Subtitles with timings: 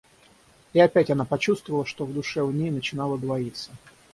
[0.73, 3.69] И опять она почувствовала, что в душе у ней начинало двоиться.